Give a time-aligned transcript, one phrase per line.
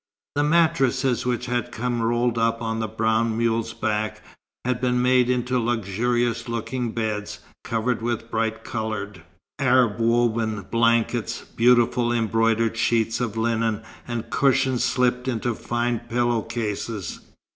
[0.33, 4.23] The mattresses which had come rolled up on the brown mule's back,
[4.65, 9.21] had been made into luxurious looking beds, covered with bright coloured,
[9.59, 17.19] Arab woven blankets, beautiful embroidered sheets of linen, and cushions slipped into fine pillow cases.